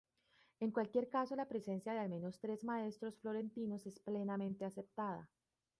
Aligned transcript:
En 0.59 0.71
cualquier 0.71 1.09
caso, 1.09 1.35
la 1.35 1.47
presencia 1.47 1.93
de 1.93 1.99
al 1.99 2.09
menos 2.09 2.39
tres 2.39 2.63
maestros 2.63 3.19
florentinos 3.19 3.85
es 3.85 3.99
plenamente 3.99 4.65
aceptada. 4.65 5.29